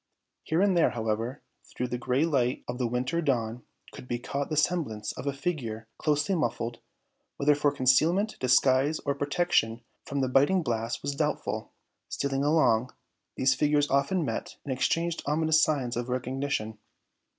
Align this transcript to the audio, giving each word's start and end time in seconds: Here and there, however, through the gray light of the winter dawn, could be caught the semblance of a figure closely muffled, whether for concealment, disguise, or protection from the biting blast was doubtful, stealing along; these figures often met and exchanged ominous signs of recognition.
Here 0.41 0.63
and 0.63 0.75
there, 0.75 0.89
however, 0.89 1.43
through 1.63 1.89
the 1.89 1.97
gray 1.99 2.25
light 2.25 2.63
of 2.67 2.79
the 2.79 2.87
winter 2.87 3.21
dawn, 3.21 3.61
could 3.91 4.07
be 4.07 4.17
caught 4.17 4.49
the 4.49 4.57
semblance 4.57 5.11
of 5.11 5.27
a 5.27 5.31
figure 5.31 5.85
closely 5.99 6.33
muffled, 6.33 6.79
whether 7.37 7.53
for 7.53 7.71
concealment, 7.71 8.35
disguise, 8.39 8.97
or 9.01 9.13
protection 9.13 9.81
from 10.03 10.21
the 10.21 10.27
biting 10.27 10.63
blast 10.63 11.03
was 11.03 11.13
doubtful, 11.13 11.71
stealing 12.09 12.43
along; 12.43 12.91
these 13.35 13.53
figures 13.53 13.91
often 13.91 14.25
met 14.25 14.55
and 14.65 14.73
exchanged 14.73 15.21
ominous 15.27 15.61
signs 15.63 15.95
of 15.95 16.09
recognition. 16.09 16.79